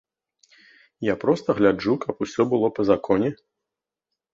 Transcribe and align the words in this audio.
Я 1.11 1.15
проста 1.25 1.57
гляджу, 1.61 1.93
каб 2.09 2.15
усё 2.29 2.41
было 2.55 2.67
па 2.79 2.91
законе. 2.93 3.29